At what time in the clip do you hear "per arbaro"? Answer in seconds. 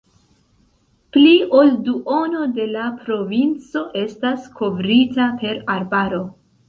5.45-6.25